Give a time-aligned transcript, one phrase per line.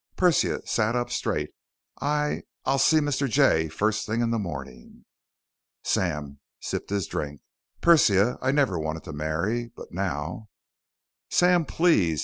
[0.17, 1.51] Persia sat up straight.
[2.01, 2.41] "I...
[2.65, 3.29] I'll see Mr.
[3.29, 5.05] Jay first thing in the morning!"
[5.83, 7.41] Sam sipped his drink.
[7.81, 10.49] "Persia, I never wanted to marry, but now"
[11.29, 12.19] "Sam, please!"